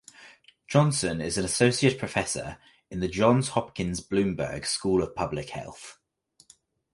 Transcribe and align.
Johnson 0.67 1.21
is 1.21 1.37
an 1.37 1.45
associate 1.45 1.99
professor 1.99 2.57
in 2.89 3.01
the 3.01 3.07
Johns 3.07 3.49
Hopkins 3.49 4.01
Bloomberg 4.01 4.65
School 4.65 5.03
of 5.03 5.13
Public 5.13 5.49
Health. 5.51 5.99